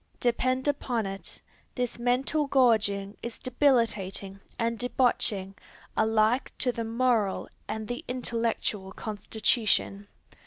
Depend 0.19 0.67
upon 0.67 1.05
it, 1.05 1.43
this 1.75 1.99
mental 1.99 2.47
gorging 2.47 3.15
is 3.21 3.37
debilitating 3.37 4.39
and 4.57 4.79
debauching 4.79 5.53
alike 5.95 6.51
to 6.57 6.71
the 6.71 6.83
moral 6.83 7.47
and 7.67 7.87
the 7.87 8.03
intellectual 8.07 8.91
constitution. 8.93 10.07